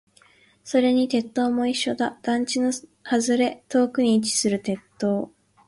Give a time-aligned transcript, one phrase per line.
[0.63, 2.17] それに鉄塔も一緒だ。
[2.23, 5.31] 団地の外れ、遠くに位置する鉄塔。